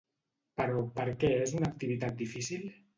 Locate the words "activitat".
1.73-2.21